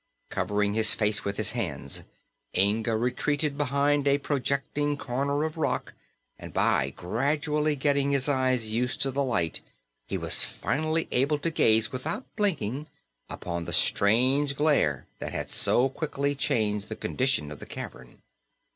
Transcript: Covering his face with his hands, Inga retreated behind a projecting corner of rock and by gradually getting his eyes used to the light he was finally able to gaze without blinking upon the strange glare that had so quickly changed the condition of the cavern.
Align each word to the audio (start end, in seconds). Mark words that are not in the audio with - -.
Covering 0.31 0.73
his 0.73 0.95
face 0.95 1.23
with 1.23 1.37
his 1.37 1.51
hands, 1.51 2.01
Inga 2.57 2.97
retreated 2.97 3.55
behind 3.55 4.07
a 4.07 4.17
projecting 4.17 4.97
corner 4.97 5.43
of 5.43 5.57
rock 5.57 5.93
and 6.39 6.51
by 6.51 6.89
gradually 6.89 7.75
getting 7.75 8.09
his 8.09 8.27
eyes 8.27 8.65
used 8.73 8.99
to 9.03 9.11
the 9.11 9.23
light 9.23 9.61
he 10.07 10.17
was 10.17 10.43
finally 10.43 11.07
able 11.11 11.37
to 11.37 11.51
gaze 11.51 11.91
without 11.91 12.25
blinking 12.35 12.87
upon 13.29 13.65
the 13.65 13.73
strange 13.73 14.55
glare 14.55 15.05
that 15.19 15.33
had 15.33 15.51
so 15.51 15.87
quickly 15.89 16.33
changed 16.33 16.89
the 16.89 16.95
condition 16.95 17.51
of 17.51 17.59
the 17.59 17.67
cavern. 17.67 18.23